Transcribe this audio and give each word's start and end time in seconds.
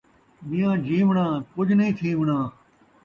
میاں 0.49 0.75
جیوݨاں، 0.85 1.31
کجھ 1.55 1.73
نئیں 1.79 1.93
تھیوݨاں 1.97 2.43